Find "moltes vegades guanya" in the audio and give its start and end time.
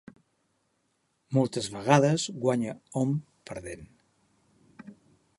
1.37-2.73